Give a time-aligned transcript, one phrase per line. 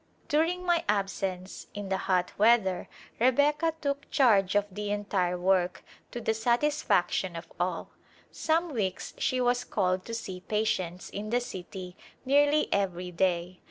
[0.29, 6.19] During my absence in the hot weather Rebecca took charge of the entire work, to
[6.19, 7.91] the satisfaction of all;
[8.31, 11.95] some weeks she was called to see patients in the city
[12.25, 13.59] nearly every day.